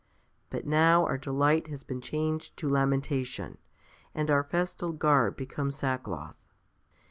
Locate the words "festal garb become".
4.43-5.69